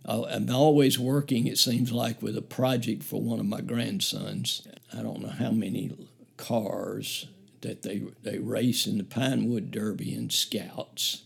I'm 0.05 0.49
always 0.49 0.97
working, 0.97 1.45
it 1.45 1.59
seems 1.59 1.91
like, 1.91 2.19
with 2.19 2.35
a 2.35 2.41
project 2.41 3.03
for 3.03 3.21
one 3.21 3.39
of 3.39 3.45
my 3.45 3.61
grandsons. 3.61 4.67
I 4.91 5.03
don't 5.03 5.21
know 5.21 5.29
how 5.29 5.51
many 5.51 5.95
cars 6.37 7.27
that 7.63 7.81
they, 7.81 8.03
they 8.21 8.37
race 8.37 8.85
in 8.85 8.97
the 8.97 9.03
Pinewood 9.03 9.71
Derby 9.71 10.13
and 10.13 10.31
Scouts. 10.31 11.23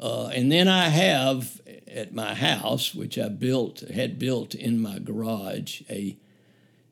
Uh, 0.00 0.28
and 0.28 0.50
then 0.50 0.66
I 0.66 0.88
have 0.88 1.60
at 1.86 2.14
my 2.14 2.34
house, 2.34 2.94
which 2.94 3.18
I 3.18 3.28
built, 3.28 3.80
had 3.80 4.18
built 4.18 4.54
in 4.54 4.80
my 4.80 4.98
garage, 4.98 5.82
a, 5.90 6.16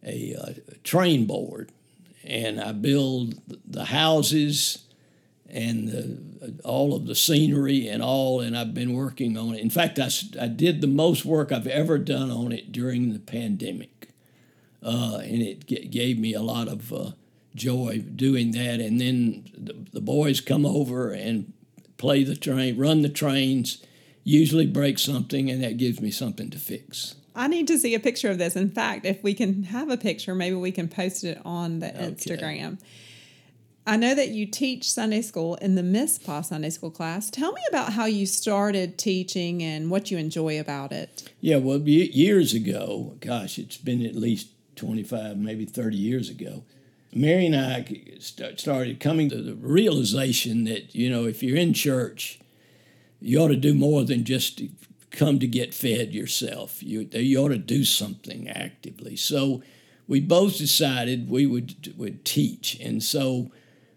a, 0.04 0.34
a 0.34 0.40
uh, 0.40 0.52
train 0.84 1.24
board. 1.26 1.72
And 2.24 2.60
I 2.60 2.72
build 2.72 3.40
the 3.66 3.86
houses 3.86 4.84
and 5.48 5.88
the, 5.88 6.60
all 6.62 6.94
of 6.94 7.06
the 7.06 7.14
scenery 7.14 7.88
and 7.88 8.02
all, 8.02 8.40
and 8.40 8.56
I've 8.56 8.74
been 8.74 8.92
working 8.92 9.38
on 9.38 9.54
it. 9.54 9.60
In 9.60 9.70
fact, 9.70 9.98
I, 9.98 10.10
I 10.38 10.48
did 10.48 10.82
the 10.82 10.86
most 10.86 11.24
work 11.24 11.50
I've 11.50 11.66
ever 11.66 11.96
done 11.96 12.30
on 12.30 12.52
it 12.52 12.70
during 12.70 13.12
the 13.12 13.18
pandemic. 13.18 14.10
Uh, 14.82 15.20
and 15.22 15.42
it 15.42 15.66
g- 15.66 15.86
gave 15.86 16.18
me 16.18 16.34
a 16.34 16.42
lot 16.42 16.68
of 16.68 16.92
uh, 16.92 17.10
joy 17.58 18.02
doing 18.14 18.52
that. 18.52 18.80
And 18.80 19.00
then 19.00 19.50
the, 19.56 19.74
the 19.92 20.00
boys 20.00 20.40
come 20.40 20.64
over 20.64 21.10
and 21.10 21.52
play 21.98 22.24
the 22.24 22.36
train, 22.36 22.78
run 22.78 23.02
the 23.02 23.08
trains, 23.08 23.84
usually 24.24 24.66
break 24.66 24.98
something, 24.98 25.50
and 25.50 25.62
that 25.62 25.76
gives 25.76 26.00
me 26.00 26.10
something 26.10 26.50
to 26.50 26.58
fix. 26.58 27.16
I 27.34 27.46
need 27.46 27.68
to 27.68 27.78
see 27.78 27.94
a 27.94 28.00
picture 28.00 28.30
of 28.30 28.38
this. 28.38 28.56
In 28.56 28.70
fact, 28.70 29.06
if 29.06 29.22
we 29.22 29.34
can 29.34 29.64
have 29.64 29.90
a 29.90 29.96
picture, 29.96 30.34
maybe 30.34 30.56
we 30.56 30.72
can 30.72 30.88
post 30.88 31.22
it 31.24 31.40
on 31.44 31.80
the 31.80 31.94
okay. 31.94 32.10
Instagram. 32.10 32.78
I 33.86 33.96
know 33.96 34.14
that 34.14 34.28
you 34.28 34.44
teach 34.44 34.90
Sunday 34.90 35.22
school 35.22 35.54
in 35.56 35.74
the 35.74 35.82
Mizpah 35.82 36.42
Sunday 36.42 36.68
school 36.68 36.90
class. 36.90 37.30
Tell 37.30 37.52
me 37.52 37.62
about 37.70 37.94
how 37.94 38.04
you 38.04 38.26
started 38.26 38.98
teaching 38.98 39.62
and 39.62 39.90
what 39.90 40.10
you 40.10 40.18
enjoy 40.18 40.60
about 40.60 40.92
it. 40.92 41.32
Yeah, 41.40 41.56
well, 41.56 41.78
years 41.78 42.52
ago, 42.52 43.16
gosh, 43.20 43.58
it's 43.58 43.78
been 43.78 44.04
at 44.04 44.14
least 44.14 44.48
25, 44.76 45.38
maybe 45.38 45.64
30 45.64 45.96
years 45.96 46.28
ago, 46.28 46.64
Mary 47.14 47.46
and 47.46 47.56
I 47.56 47.86
started 48.20 49.00
coming 49.00 49.30
to 49.30 49.40
the 49.40 49.54
realization 49.54 50.64
that, 50.64 50.94
you 50.94 51.08
know, 51.08 51.24
if 51.24 51.42
you're 51.42 51.56
in 51.56 51.72
church, 51.72 52.38
you 53.20 53.38
ought 53.38 53.48
to 53.48 53.56
do 53.56 53.74
more 53.74 54.04
than 54.04 54.24
just 54.24 54.60
come 55.10 55.38
to 55.38 55.46
get 55.46 55.72
fed 55.72 56.12
yourself. 56.12 56.82
You, 56.82 57.08
you 57.12 57.38
ought 57.38 57.48
to 57.48 57.58
do 57.58 57.84
something 57.84 58.48
actively. 58.48 59.16
So 59.16 59.62
we 60.06 60.20
both 60.20 60.58
decided 60.58 61.30
we 61.30 61.46
would, 61.46 61.94
would 61.96 62.24
teach. 62.24 62.78
And 62.80 63.02
so 63.02 63.50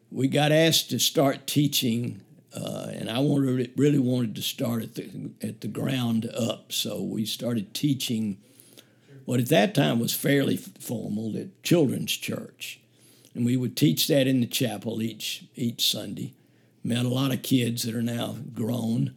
we 0.10 0.28
got 0.28 0.52
asked 0.52 0.90
to 0.92 1.00
start 1.00 1.48
teaching, 1.48 2.22
uh, 2.56 2.88
and 2.94 3.10
I 3.10 3.20
wanted, 3.20 3.72
really 3.76 4.00
wanted 4.00 4.36
to 4.36 4.42
start 4.42 4.84
at 4.84 4.96
the, 4.96 5.32
at 5.42 5.62
the 5.62 5.68
ground 5.68 6.32
up. 6.36 6.72
So 6.72 7.02
we 7.02 7.26
started 7.26 7.74
teaching 7.74 8.38
what 9.26 9.42
at 9.42 9.50
that 9.50 9.76
time 9.76 10.00
was 10.00 10.14
fairly 10.14 10.58
formal 10.58 11.38
at 11.38 11.62
Children's 11.62 12.14
Church 12.14 12.80
and 13.34 13.46
we 13.46 13.58
would 13.58 13.78
teach 13.78 14.08
that 14.08 14.28
in 14.28 14.42
the 14.42 14.48
chapel 14.48 15.02
each 15.02 15.46
each 15.56 15.90
Sunday. 15.90 16.34
Met 16.84 17.06
a 17.06 17.10
lot 17.10 17.34
of 17.34 17.44
kids 17.44 17.84
that 17.84 17.96
are 17.96 18.02
now 18.02 18.38
grown, 18.54 19.14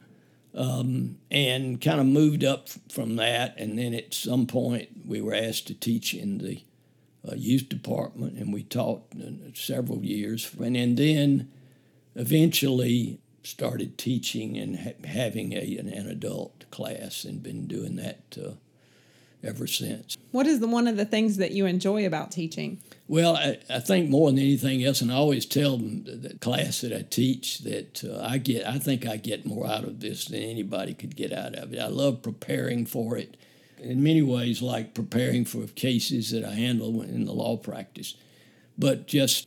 um, 0.54 1.16
and 1.30 1.80
kind 1.80 2.00
of 2.00 2.06
moved 2.06 2.44
up 2.44 2.68
from 2.90 3.16
that. 3.16 3.54
And 3.58 3.78
then 3.78 3.94
at 3.94 4.12
some 4.12 4.46
point, 4.46 4.88
we 5.06 5.20
were 5.20 5.34
asked 5.34 5.66
to 5.68 5.74
teach 5.74 6.14
in 6.14 6.38
the 6.38 6.62
uh, 7.26 7.34
youth 7.34 7.68
department, 7.68 8.36
and 8.38 8.52
we 8.52 8.62
taught 8.62 9.02
uh, 9.18 9.30
several 9.54 10.04
years. 10.04 10.54
And, 10.60 10.76
and 10.76 10.96
then 10.96 11.50
eventually 12.14 13.18
started 13.42 13.98
teaching 13.98 14.56
and 14.56 14.78
ha- 14.78 15.06
having 15.06 15.52
a, 15.52 15.76
an, 15.76 15.88
an, 15.88 16.08
adult 16.08 16.70
class, 16.70 17.24
and 17.24 17.42
been 17.42 17.66
doing 17.66 17.96
that 17.96 18.36
uh, 18.42 18.52
ever 19.44 19.66
since. 19.66 20.16
What 20.30 20.46
is 20.46 20.60
the, 20.60 20.66
one 20.66 20.88
of 20.88 20.96
the 20.96 21.04
things 21.04 21.36
that 21.36 21.52
you 21.52 21.66
enjoy 21.66 22.06
about 22.06 22.30
teaching? 22.30 22.80
Well, 23.06 23.36
I, 23.36 23.58
I 23.68 23.80
think 23.80 24.08
more 24.08 24.30
than 24.30 24.38
anything 24.38 24.82
else, 24.84 25.00
and 25.00 25.12
I 25.12 25.16
always 25.16 25.46
tell 25.46 25.76
them 25.76 26.04
the 26.04 26.36
class 26.40 26.80
that 26.80 26.92
I 26.92 27.02
teach 27.02 27.58
that 27.60 28.04
uh, 28.04 28.20
I 28.22 28.38
get, 28.38 28.66
I 28.66 28.78
think 28.78 29.06
I 29.06 29.16
get 29.16 29.44
more 29.44 29.66
out 29.66 29.84
of 29.84 30.00
this 30.00 30.26
than 30.26 30.42
anybody 30.42 30.94
could 30.94 31.16
get 31.16 31.32
out 31.32 31.54
of 31.54 31.72
it. 31.72 31.78
I 31.78 31.88
love 31.88 32.22
preparing 32.22 32.86
for 32.86 33.16
it 33.16 33.36
in 33.78 34.02
many 34.02 34.22
ways, 34.22 34.62
like 34.62 34.94
preparing 34.94 35.44
for 35.44 35.66
cases 35.66 36.30
that 36.30 36.44
I 36.44 36.54
handle 36.54 37.02
in 37.02 37.26
the 37.26 37.32
law 37.32 37.56
practice, 37.56 38.14
but 38.78 39.06
just 39.06 39.46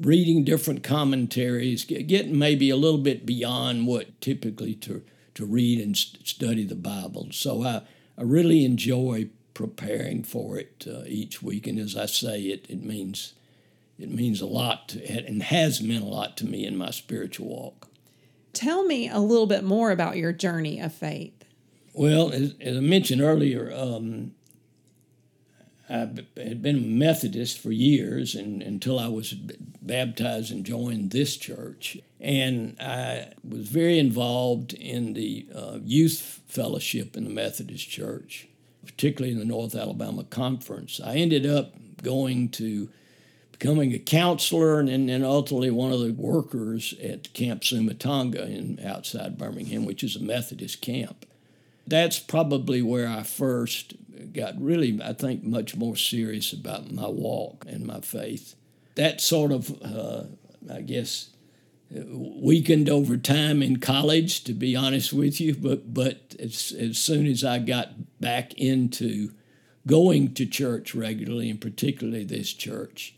reading 0.00 0.42
different 0.42 0.82
commentaries, 0.82 1.84
getting 1.84 2.38
maybe 2.38 2.70
a 2.70 2.76
little 2.76 2.98
bit 2.98 3.24
beyond 3.24 3.86
what 3.86 4.20
typically 4.20 4.74
to, 4.74 5.02
to 5.34 5.46
read 5.46 5.80
and 5.80 5.96
study 5.96 6.64
the 6.64 6.74
Bible. 6.74 7.28
So 7.30 7.62
I, 7.62 7.82
I 8.18 8.22
really 8.22 8.64
enjoy 8.64 9.28
preparing 9.54 10.22
for 10.22 10.58
it 10.58 10.86
uh, 10.86 11.02
each 11.06 11.42
week. 11.42 11.66
And 11.66 11.78
as 11.78 11.96
I 11.96 12.06
say, 12.06 12.42
it, 12.42 12.66
it 12.68 12.82
means 12.82 13.34
it 13.98 14.10
means 14.10 14.42
a 14.42 14.46
lot 14.46 14.88
to, 14.90 15.26
and 15.26 15.42
has 15.42 15.80
meant 15.80 16.04
a 16.04 16.08
lot 16.08 16.36
to 16.38 16.46
me 16.46 16.66
in 16.66 16.76
my 16.76 16.90
spiritual 16.90 17.48
walk. 17.48 17.88
Tell 18.52 18.84
me 18.84 19.08
a 19.08 19.18
little 19.18 19.46
bit 19.46 19.64
more 19.64 19.90
about 19.90 20.18
your 20.18 20.32
journey 20.32 20.80
of 20.80 20.92
faith. 20.92 21.44
Well, 21.94 22.30
as, 22.30 22.54
as 22.60 22.76
I 22.76 22.80
mentioned 22.80 23.22
earlier, 23.22 23.72
um, 23.74 24.34
I 25.88 25.98
had 26.36 26.62
been 26.62 26.76
a 26.76 26.80
Methodist 26.80 27.58
for 27.58 27.70
years 27.70 28.34
and, 28.34 28.62
until 28.62 28.98
I 28.98 29.08
was 29.08 29.32
baptized 29.32 30.50
and 30.50 30.64
joined 30.64 31.10
this 31.12 31.36
church. 31.36 31.98
And 32.20 32.76
I 32.80 33.32
was 33.48 33.68
very 33.68 33.98
involved 33.98 34.72
in 34.72 35.14
the 35.14 35.46
uh, 35.54 35.78
youth 35.84 36.40
fellowship 36.46 37.16
in 37.16 37.24
the 37.24 37.30
Methodist 37.30 37.88
church 37.88 38.48
particularly 38.86 39.32
in 39.32 39.38
the 39.38 39.44
North 39.44 39.74
Alabama 39.74 40.24
Conference. 40.24 41.00
I 41.04 41.16
ended 41.16 41.44
up 41.44 41.74
going 42.02 42.48
to 42.50 42.88
becoming 43.52 43.92
a 43.92 43.98
counselor 43.98 44.80
and 44.80 45.08
then 45.08 45.24
ultimately 45.24 45.70
one 45.70 45.92
of 45.92 46.00
the 46.00 46.12
workers 46.12 46.94
at 47.02 47.32
Camp 47.34 47.62
Sumatanga 47.62 48.46
in 48.48 48.80
outside 48.84 49.36
Birmingham, 49.36 49.84
which 49.84 50.04
is 50.04 50.16
a 50.16 50.22
Methodist 50.22 50.80
camp. 50.80 51.26
That's 51.86 52.18
probably 52.18 52.82
where 52.82 53.08
I 53.08 53.22
first 53.22 53.94
got 54.32 54.60
really, 54.60 55.00
I 55.02 55.12
think, 55.12 55.44
much 55.44 55.76
more 55.76 55.96
serious 55.96 56.52
about 56.52 56.90
my 56.90 57.08
walk 57.08 57.64
and 57.68 57.86
my 57.86 58.00
faith. 58.00 58.54
That 58.96 59.20
sort 59.20 59.52
of, 59.52 59.70
uh, 59.82 60.24
I 60.72 60.80
guess, 60.80 61.30
weakened 61.90 62.88
over 62.88 63.16
time 63.16 63.62
in 63.62 63.78
college, 63.78 64.42
to 64.44 64.52
be 64.52 64.74
honest 64.74 65.12
with 65.12 65.40
you. 65.40 65.54
But 65.54 65.94
but 65.94 66.34
as, 66.40 66.72
as 66.78 66.98
soon 66.98 67.26
as 67.26 67.44
I 67.44 67.58
got 67.58 68.20
back 68.20 68.54
into 68.54 69.32
going 69.86 70.34
to 70.34 70.46
church 70.46 70.94
regularly, 70.94 71.50
and 71.50 71.60
particularly 71.60 72.24
this 72.24 72.52
church, 72.52 73.14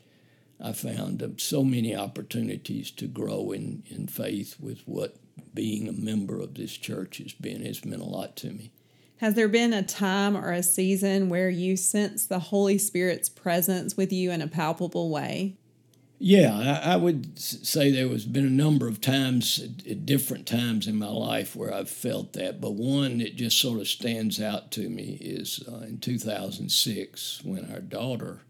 I 0.60 0.72
found 0.72 1.40
so 1.40 1.64
many 1.64 1.96
opportunities 1.96 2.90
to 2.92 3.06
grow 3.06 3.52
in, 3.52 3.84
in 3.88 4.08
faith 4.08 4.56
with 4.60 4.82
what 4.87 5.16
being 5.54 5.88
a 5.88 5.92
member 5.92 6.40
of 6.40 6.54
this 6.54 6.76
church 6.76 7.18
has 7.18 7.33
been. 7.33 7.64
It's 7.64 7.85
meant 7.85 8.02
a 8.02 8.07
lot 8.07 8.37
to 8.37 8.50
me. 8.50 8.73
Has 9.18 9.35
there 9.35 9.49
been 9.49 9.73
a 9.73 9.83
time 9.83 10.37
or 10.37 10.52
a 10.52 10.62
season 10.62 11.28
where 11.28 11.50
you 11.50 11.76
sense 11.76 12.26
the 12.26 12.38
Holy 12.38 12.78
Spirit's 12.78 13.28
presence 13.28 13.97
with 13.97 14.12
you 14.12 14.30
in 14.30 14.40
a 14.40 14.47
palpable 14.47 15.11
way? 15.11 15.57
Yeah, 16.21 16.80
I, 16.85 16.95
I 16.95 16.97
would 16.97 17.38
say 17.38 17.90
there 17.90 18.09
has 18.09 18.25
been 18.25 18.47
a 18.47 18.50
number 18.50 18.88
of 18.88 19.00
times 19.00 19.61
at 19.88 20.04
different 20.04 20.47
times 20.47 20.88
in 20.88 20.97
my 20.97 21.09
life 21.09 21.54
where 21.54 21.73
I've 21.73 21.90
felt 21.90 22.33
that, 22.33 22.61
but 22.61 22.73
one 22.73 23.18
that 23.18 23.37
just 23.37 23.61
sort 23.61 23.80
of 23.80 23.87
stands 23.87 24.40
out 24.40 24.73
to 24.73 24.88
me 24.88 25.18
is 25.21 25.62
uh, 25.68 25.87
in 25.87 25.99
2006 25.99 27.42
when 27.45 27.71
our 27.73 27.80
daughter 27.80 28.40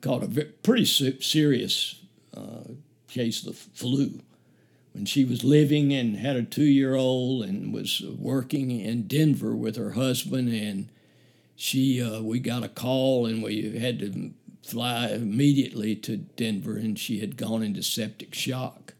caught 0.00 0.24
a 0.24 0.44
pretty 0.62 0.84
serious 0.84 2.00
uh, 2.36 2.72
case 3.06 3.46
of 3.46 3.46
the 3.46 3.52
flu. 3.52 4.20
When 4.92 5.06
she 5.06 5.24
was 5.24 5.42
living 5.42 5.92
and 5.92 6.16
had 6.16 6.36
a 6.36 6.42
two 6.42 6.64
year 6.64 6.94
old 6.94 7.44
and 7.44 7.72
was 7.72 8.02
working 8.18 8.70
in 8.70 9.06
Denver 9.06 9.54
with 9.54 9.76
her 9.76 9.92
husband, 9.92 10.52
and 10.52 10.88
she 11.56 12.02
uh, 12.02 12.20
we 12.20 12.40
got 12.40 12.64
a 12.64 12.68
call 12.68 13.26
and 13.26 13.42
we 13.42 13.78
had 13.78 13.98
to 14.00 14.32
fly 14.62 15.08
immediately 15.08 15.96
to 15.96 16.16
Denver, 16.16 16.76
and 16.76 16.98
she 16.98 17.20
had 17.20 17.36
gone 17.36 17.62
into 17.62 17.82
septic 17.82 18.34
shock. 18.34 18.94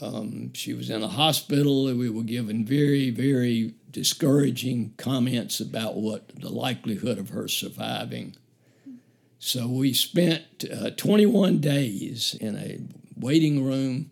Um, 0.00 0.52
she 0.54 0.74
was 0.74 0.90
in 0.90 1.02
a 1.02 1.08
hospital, 1.08 1.88
and 1.88 1.98
we 1.98 2.10
were 2.10 2.22
given 2.22 2.64
very, 2.64 3.10
very 3.10 3.74
discouraging 3.90 4.94
comments 4.96 5.60
about 5.60 5.96
what 5.96 6.28
the 6.40 6.48
likelihood 6.48 7.18
of 7.18 7.30
her 7.30 7.46
surviving. 7.46 8.36
So 9.38 9.68
we 9.68 9.92
spent 9.92 10.64
uh, 10.72 10.90
21 10.90 11.58
days 11.58 12.34
in 12.40 12.56
a 12.56 12.80
waiting 13.16 13.64
room, 13.64 14.10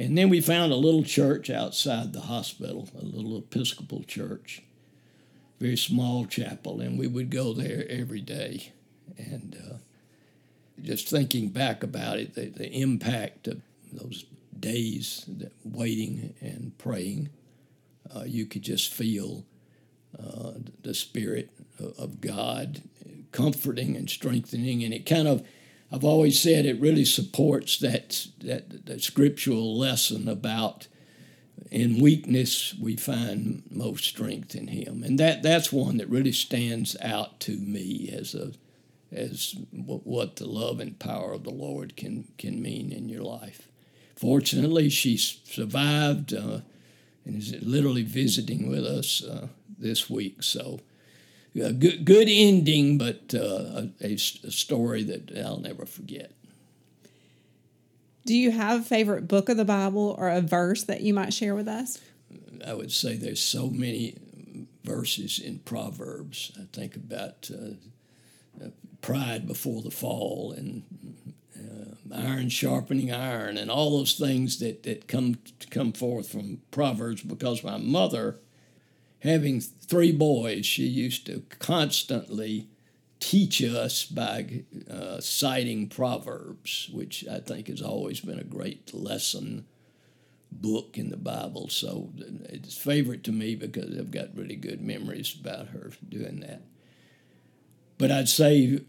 and 0.00 0.16
then 0.16 0.30
we 0.30 0.40
found 0.40 0.72
a 0.72 0.76
little 0.76 1.04
church 1.04 1.50
outside 1.50 2.14
the 2.14 2.22
hospital, 2.22 2.88
a 2.98 3.04
little 3.04 3.36
Episcopal 3.36 4.02
church, 4.04 4.62
very 5.60 5.76
small 5.76 6.24
chapel, 6.24 6.80
and 6.80 6.98
we 6.98 7.06
would 7.06 7.28
go 7.28 7.52
there 7.52 7.84
every 7.86 8.22
day. 8.22 8.72
And 9.18 9.58
uh, 9.62 9.74
just 10.80 11.06
thinking 11.10 11.50
back 11.50 11.82
about 11.82 12.18
it, 12.18 12.34
the, 12.34 12.46
the 12.46 12.72
impact 12.72 13.46
of 13.46 13.60
those 13.92 14.24
days 14.58 15.28
waiting 15.64 16.32
and 16.40 16.72
praying, 16.78 17.28
uh, 18.16 18.24
you 18.24 18.46
could 18.46 18.62
just 18.62 18.90
feel 18.90 19.44
uh, 20.18 20.52
the 20.80 20.94
Spirit 20.94 21.50
of 21.98 22.22
God 22.22 22.80
comforting 23.32 23.96
and 23.96 24.08
strengthening. 24.08 24.82
And 24.82 24.94
it 24.94 25.04
kind 25.04 25.28
of, 25.28 25.46
I've 25.92 26.04
always 26.04 26.38
said, 26.38 26.66
it 26.66 26.80
really 26.80 27.04
supports 27.04 27.78
that, 27.78 28.26
that, 28.42 28.86
that 28.86 29.02
scriptural 29.02 29.76
lesson 29.76 30.28
about 30.28 30.86
in 31.70 32.00
weakness 32.00 32.74
we 32.80 32.96
find 32.96 33.62
most 33.70 34.04
strength 34.04 34.54
in 34.54 34.68
Him. 34.68 35.02
And 35.02 35.18
that, 35.18 35.42
that's 35.42 35.72
one 35.72 35.96
that 35.98 36.08
really 36.08 36.32
stands 36.32 36.96
out 37.00 37.40
to 37.40 37.56
me 37.56 38.10
as 38.12 38.34
a 38.34 38.52
as 39.12 39.56
what 39.72 40.36
the 40.36 40.46
love 40.46 40.80
and 40.80 40.98
power 40.98 41.32
of 41.32 41.44
the 41.44 41.50
Lord 41.50 41.96
can 41.96 42.28
can 42.38 42.62
mean 42.62 42.92
in 42.92 43.08
your 43.08 43.22
life. 43.22 43.68
Fortunately, 44.14 44.88
she 44.88 45.16
survived 45.16 46.34
uh, 46.34 46.60
and 47.24 47.36
is 47.36 47.54
literally 47.62 48.02
visiting 48.02 48.68
with 48.68 48.84
us 48.84 49.24
uh, 49.24 49.48
this 49.78 50.08
week. 50.10 50.42
So, 50.42 50.80
uh, 51.56 51.70
good 51.70 52.04
good 52.04 52.28
ending, 52.28 52.98
but 52.98 53.34
uh, 53.34 53.86
a, 54.00 54.12
a 54.12 54.18
story 54.18 55.02
that 55.04 55.36
I'll 55.36 55.60
never 55.60 55.86
forget. 55.86 56.32
Do 58.26 58.36
you 58.36 58.50
have 58.50 58.80
a 58.80 58.84
favorite 58.84 59.26
book 59.26 59.48
of 59.48 59.56
the 59.56 59.64
Bible 59.64 60.14
or 60.18 60.28
a 60.28 60.40
verse 60.40 60.84
that 60.84 61.00
you 61.00 61.14
might 61.14 61.32
share 61.32 61.54
with 61.54 61.66
us? 61.66 61.98
I 62.64 62.74
would 62.74 62.92
say 62.92 63.16
there's 63.16 63.40
so 63.42 63.68
many 63.68 64.16
verses 64.84 65.38
in 65.38 65.60
Proverbs. 65.60 66.52
I 66.58 66.64
think 66.72 66.96
about 66.96 67.50
uh, 67.52 68.68
pride 69.00 69.46
before 69.46 69.82
the 69.82 69.90
fall 69.90 70.52
and 70.56 70.82
uh, 71.58 72.14
iron 72.14 72.48
sharpening 72.48 73.12
iron 73.12 73.56
and 73.56 73.70
all 73.70 73.98
those 73.98 74.14
things 74.14 74.58
that, 74.58 74.82
that 74.82 75.08
come 75.08 75.38
come 75.70 75.92
forth 75.92 76.28
from 76.28 76.60
Proverbs 76.70 77.22
because 77.22 77.64
my 77.64 77.78
mother, 77.78 78.38
having 79.22 79.60
three 79.60 80.12
boys, 80.12 80.66
she 80.66 80.84
used 80.84 81.26
to 81.26 81.42
constantly 81.58 82.68
teach 83.20 83.62
us 83.62 84.04
by 84.04 84.62
uh, 84.90 85.20
citing 85.20 85.88
Proverbs, 85.88 86.88
which 86.92 87.24
I 87.30 87.38
think 87.38 87.68
has 87.68 87.82
always 87.82 88.20
been 88.20 88.38
a 88.38 88.44
great 88.44 88.94
lesson 88.94 89.66
book 90.50 90.96
in 90.98 91.10
the 91.10 91.16
Bible. 91.16 91.68
So 91.68 92.10
it's 92.48 92.76
favorite 92.76 93.22
to 93.24 93.32
me 93.32 93.54
because 93.54 93.96
I've 93.96 94.10
got 94.10 94.34
really 94.34 94.56
good 94.56 94.80
memories 94.80 95.36
about 95.38 95.68
her 95.68 95.92
doing 96.08 96.40
that. 96.40 96.62
But 97.98 98.10
I'd 98.10 98.28
say, 98.28 98.80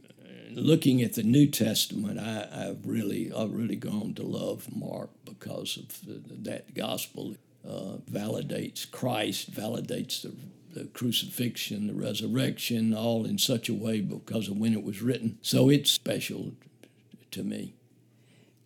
looking 0.52 1.02
at 1.02 1.14
the 1.14 1.24
New 1.24 1.48
Testament, 1.48 2.18
I, 2.18 2.66
have 2.66 2.86
really, 2.86 3.32
I've 3.34 3.52
really 3.52 3.76
gone 3.76 4.14
to 4.16 4.24
love 4.24 4.74
Mark 4.74 5.10
because 5.26 5.78
of 5.78 6.44
that 6.44 6.74
gospel 6.74 7.36
uh, 7.68 7.98
validates 8.10 8.90
Christ, 8.90 9.52
validates 9.52 10.22
the, 10.22 10.34
the 10.74 10.86
crucifixion, 10.88 11.88
the 11.88 11.94
resurrection, 11.94 12.94
all 12.94 13.26
in 13.26 13.38
such 13.38 13.70
a 13.70 13.74
way 13.74 14.02
because 14.02 14.48
of 14.48 14.58
when 14.58 14.74
it 14.74 14.84
was 14.84 15.02
written. 15.02 15.38
So 15.42 15.70
it's 15.70 15.92
special 15.92 16.54
to 17.32 17.44
me. 17.44 17.76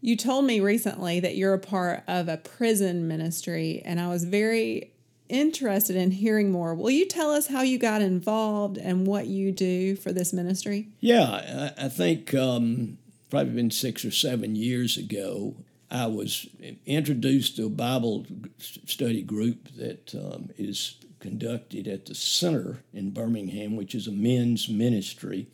You 0.02 0.16
told 0.16 0.46
me 0.46 0.60
recently 0.60 1.20
that 1.20 1.36
you're 1.36 1.54
a 1.54 1.60
part 1.60 2.04
of 2.08 2.28
a 2.28 2.38
prison 2.38 3.08
ministry, 3.08 3.82
and 3.84 4.00
I 4.00 4.08
was 4.08 4.24
very 4.24 4.92
interested 5.30 5.96
in 5.96 6.12
hearing 6.12 6.52
more. 6.52 6.76
Will 6.76 6.92
you 6.92 7.08
tell 7.08 7.32
us 7.32 7.48
how 7.48 7.64
you 7.64 7.80
got 7.80 8.02
involved 8.02 8.78
and 8.78 9.08
what 9.08 9.26
you 9.26 9.52
do 9.52 9.96
for 9.96 10.12
this 10.12 10.32
ministry? 10.32 10.90
Yeah, 11.00 11.74
I, 11.78 11.86
I 11.86 11.90
think 11.90 12.34
um, 12.36 13.00
probably 13.30 13.54
been 13.54 13.72
six 13.72 14.06
or 14.06 14.12
seven 14.12 14.56
years 14.56 14.98
ago. 14.98 15.56
I 15.96 16.08
was 16.08 16.48
introduced 16.86 17.56
to 17.56 17.68
a 17.68 17.70
Bible 17.70 18.26
study 18.58 19.22
group 19.22 19.70
that 19.78 20.14
um, 20.14 20.50
is 20.58 20.98
conducted 21.22 21.88
at 21.88 22.06
the 22.06 22.16
Center 22.16 22.84
in 22.94 23.12
Birmingham, 23.12 23.78
which 23.78 23.96
is 23.96 24.06
a 24.06 24.12
men's 24.12 24.68
ministry, 24.68 25.48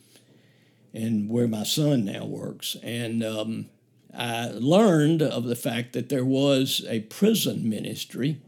and 0.92 1.30
where 1.30 1.46
my 1.46 1.62
son 1.62 2.04
now 2.06 2.24
works. 2.24 2.76
And 2.82 3.22
um, 3.22 3.66
I 4.12 4.48
learned 4.52 5.22
of 5.22 5.44
the 5.44 5.54
fact 5.54 5.92
that 5.92 6.08
there 6.08 6.24
was 6.24 6.84
a 6.88 7.00
prison 7.02 7.68
ministry 7.68 8.40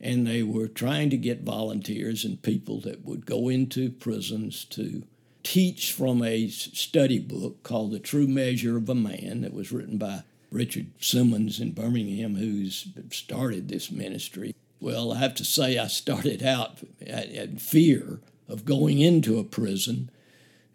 and 0.00 0.26
they 0.26 0.42
were 0.42 0.68
trying 0.68 1.10
to 1.10 1.18
get 1.18 1.42
volunteers 1.42 2.24
and 2.24 2.40
people 2.40 2.80
that 2.80 3.04
would 3.04 3.26
go 3.26 3.50
into 3.50 3.90
prisons 3.90 4.64
to 4.66 5.02
teach 5.42 5.92
from 5.92 6.22
a 6.22 6.48
study 6.48 7.18
book 7.18 7.62
called 7.62 7.92
The 7.92 7.98
True 7.98 8.26
Measure 8.26 8.78
of 8.78 8.88
a 8.88 8.94
Man 8.94 9.42
that 9.42 9.52
was 9.52 9.70
written 9.70 9.98
by 9.98 10.22
Richard 10.50 10.86
Simmons 11.00 11.60
in 11.60 11.72
Birmingham, 11.72 12.36
who's 12.36 12.88
started 13.10 13.68
this 13.68 13.90
ministry. 13.90 14.54
Well, 14.80 15.12
I 15.12 15.18
have 15.18 15.34
to 15.36 15.44
say, 15.44 15.78
I 15.78 15.86
started 15.86 16.42
out 16.42 16.78
in 17.00 17.58
fear 17.58 18.20
of 18.48 18.64
going 18.64 19.00
into 19.00 19.38
a 19.38 19.44
prison 19.44 20.10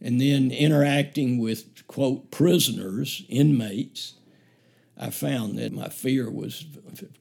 and 0.01 0.19
then 0.19 0.51
interacting 0.51 1.37
with, 1.37 1.87
quote, 1.87 2.31
prisoners, 2.31 3.23
inmates, 3.29 4.15
I 4.97 5.09
found 5.09 5.57
that 5.57 5.73
my 5.73 5.89
fear 5.89 6.29
was 6.29 6.65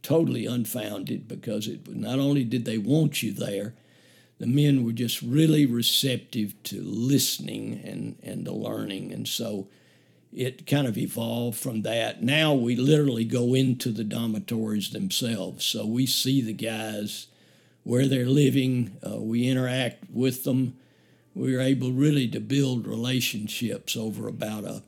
totally 0.03 0.45
unfounded 0.47 1.27
because 1.29 1.67
it 1.67 1.89
not 1.89 2.19
only 2.19 2.45
did 2.45 2.65
they 2.67 2.79
want 2.79 3.23
you 3.23 3.33
there, 3.33 3.75
the 4.39 4.47
men 4.47 4.85
were 4.85 4.93
just 4.93 5.23
really 5.23 5.67
receptive 5.67 6.61
to 6.65 6.83
listening 6.83 7.81
and, 7.85 8.17
and 8.23 8.45
to 8.45 8.53
learning. 8.53 9.13
And 9.13 9.27
so 9.27 9.69
it 10.33 10.67
kind 10.67 10.87
of 10.87 10.97
evolved 10.97 11.59
from 11.59 11.83
that. 11.83 12.23
Now 12.23 12.55
we 12.55 12.77
literally 12.77 13.25
go 13.25 13.55
into 13.55 13.91
the 13.91 14.05
dormitories 14.05 14.91
themselves. 14.91 15.65
So 15.65 15.85
we 15.85 16.07
see 16.07 16.41
the 16.41 16.53
guys 16.53 17.27
where 17.83 18.07
they're 18.07 18.27
living, 18.27 18.97
uh, 19.05 19.21
we 19.21 19.49
interact 19.49 20.05
with 20.11 20.45
them. 20.45 20.77
We're 21.35 21.61
able 21.61 21.93
really 21.93 22.29
to 22.29 22.41
build 22.41 22.87
relationships 22.87 23.97
over 23.97 24.29
about 24.29 24.65
a 24.65 24.83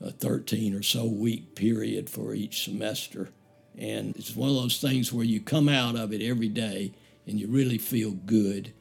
a 0.00 0.10
13 0.10 0.74
or 0.74 0.82
so 0.82 1.04
week 1.04 1.54
period 1.54 2.08
for 2.08 2.34
each 2.34 2.64
semester. 2.64 3.30
And 3.76 4.16
it's 4.16 4.34
one 4.34 4.50
of 4.50 4.56
those 4.56 4.80
things 4.80 5.12
where 5.12 5.24
you 5.24 5.40
come 5.40 5.68
out 5.68 5.96
of 5.96 6.12
it 6.12 6.22
every 6.22 6.48
day 6.48 6.92
and 7.26 7.38
you 7.38 7.48
really 7.48 7.78
feel 7.78 8.12
good 8.12 8.72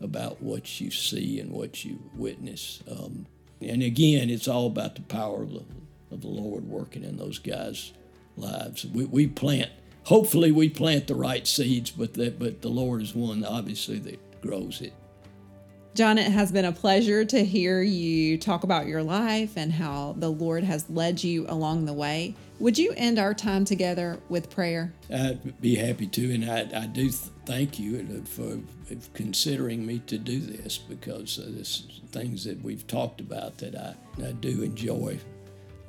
about 0.00 0.40
what 0.42 0.80
you 0.80 0.90
see 0.90 1.40
and 1.40 1.50
what 1.50 1.84
you 1.84 1.98
witness. 2.14 2.82
Um, 2.90 3.26
and 3.60 3.82
again, 3.82 4.30
it's 4.30 4.48
all 4.48 4.66
about 4.66 4.94
the 4.94 5.02
power 5.02 5.42
of 5.42 5.52
the, 5.52 5.64
of 6.10 6.20
the 6.20 6.28
Lord 6.28 6.64
working 6.64 7.04
in 7.04 7.16
those 7.16 7.38
guys' 7.38 7.92
lives. 8.36 8.86
We, 8.86 9.04
we 9.04 9.26
plant, 9.26 9.70
hopefully, 10.04 10.52
we 10.52 10.68
plant 10.68 11.06
the 11.06 11.14
right 11.14 11.46
seeds, 11.46 11.90
but 11.90 12.14
that, 12.14 12.38
but 12.38 12.62
the 12.62 12.68
Lord 12.68 13.02
is 13.02 13.14
one, 13.14 13.44
obviously, 13.44 13.98
that 14.00 14.40
grows 14.40 14.80
it. 14.80 14.92
John, 15.98 16.16
it 16.16 16.30
has 16.30 16.52
been 16.52 16.64
a 16.64 16.70
pleasure 16.70 17.24
to 17.24 17.44
hear 17.44 17.82
you 17.82 18.38
talk 18.38 18.62
about 18.62 18.86
your 18.86 19.02
life 19.02 19.56
and 19.56 19.72
how 19.72 20.14
the 20.16 20.28
Lord 20.28 20.62
has 20.62 20.88
led 20.88 21.24
you 21.24 21.44
along 21.48 21.86
the 21.86 21.92
way. 21.92 22.36
Would 22.60 22.78
you 22.78 22.94
end 22.96 23.18
our 23.18 23.34
time 23.34 23.64
together 23.64 24.20
with 24.28 24.48
prayer? 24.48 24.92
I'd 25.12 25.60
be 25.60 25.74
happy 25.74 26.06
to, 26.06 26.32
and 26.32 26.48
I, 26.48 26.82
I 26.82 26.86
do 26.86 27.08
th- 27.08 27.32
thank 27.46 27.80
you 27.80 28.22
for 28.26 28.60
considering 29.12 29.84
me 29.84 29.98
to 30.06 30.18
do 30.18 30.38
this 30.38 30.78
because 30.78 31.40
there's 31.44 32.00
things 32.12 32.44
that 32.44 32.62
we've 32.62 32.86
talked 32.86 33.20
about 33.20 33.58
that 33.58 33.74
I, 33.74 33.96
I 34.24 34.30
do 34.30 34.62
enjoy 34.62 35.18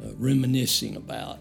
uh, 0.03 0.07
reminiscing 0.17 0.95
about. 0.95 1.37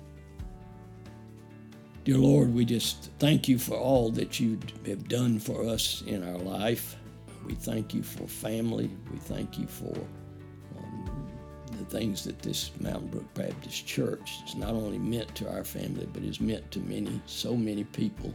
Dear 2.04 2.18
Lord, 2.18 2.52
we 2.52 2.66
just 2.66 3.12
thank 3.18 3.48
you 3.48 3.59
for 3.59 3.78
all 3.78 4.11
that 4.11 4.38
you 4.38 4.59
have 4.87 5.09
done 5.09 5.38
for 5.38 5.66
us 5.66 6.02
in 6.07 6.22
our 6.22 6.37
life. 6.37 6.97
We 7.48 7.54
thank 7.54 7.94
you 7.94 8.02
for 8.02 8.28
family. 8.28 8.90
We 9.11 9.18
thank 9.18 9.58
you 9.58 9.66
for 9.66 9.96
um, 10.76 11.30
the 11.78 11.84
things 11.87 12.22
that 12.24 12.40
this 12.40 12.70
Mountain 12.78 13.08
Brook 13.08 13.32
Baptist 13.32 13.87
Church 13.87 14.42
is 14.46 14.54
not 14.54 14.74
only 14.74 14.98
meant 14.98 15.34
to 15.37 15.50
our 15.50 15.64
family, 15.64 16.06
but 16.12 16.22
is 16.22 16.42
meant 16.42 16.70
to 16.72 16.80
many, 16.80 17.22
so 17.24 17.56
many 17.56 17.84
people 17.84 18.34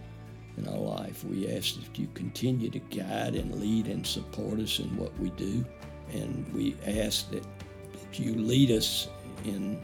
in 0.57 0.67
our 0.67 0.79
life. 0.79 1.23
We 1.23 1.47
ask 1.55 1.75
that 1.75 1.99
you 1.99 2.07
continue 2.15 2.71
to 2.71 2.79
guide 2.79 3.35
and 3.35 3.53
lead 3.61 3.85
and 3.85 4.05
support 4.05 4.59
us 4.59 4.79
in 4.79 4.97
what 4.97 5.15
we 5.19 5.29
do. 5.31 5.63
And 6.11 6.51
we 6.51 6.75
ask 6.87 7.29
that, 7.29 7.43
that 7.43 8.19
you 8.19 8.33
lead 8.33 8.71
us 8.71 9.09
in 9.45 9.79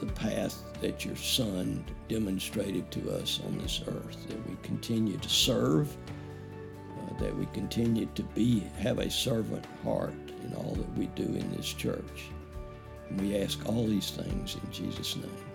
the 0.00 0.06
path 0.14 0.62
that 0.80 1.04
your 1.04 1.16
Son 1.16 1.84
demonstrated 2.08 2.90
to 2.92 3.10
us 3.20 3.38
on 3.46 3.58
this 3.58 3.82
earth, 3.86 4.26
that 4.28 4.48
we 4.48 4.56
continue 4.62 5.18
to 5.18 5.28
serve 5.28 5.94
that 7.18 7.36
we 7.36 7.46
continue 7.46 8.06
to 8.14 8.22
be 8.22 8.60
have 8.78 8.98
a 8.98 9.10
servant 9.10 9.64
heart 9.84 10.14
in 10.44 10.54
all 10.54 10.74
that 10.74 10.98
we 10.98 11.06
do 11.08 11.24
in 11.24 11.52
this 11.52 11.72
church. 11.72 12.30
And 13.08 13.20
we 13.20 13.36
ask 13.38 13.58
all 13.66 13.86
these 13.86 14.10
things 14.10 14.56
in 14.56 14.72
Jesus' 14.72 15.16
name. 15.16 15.51